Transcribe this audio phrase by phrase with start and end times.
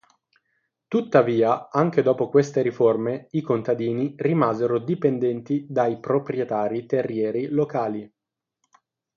[0.87, 8.11] Tuttavia, anche dopo queste riforme i contadini rimasero dipendenti dai proprietari terrieri locali.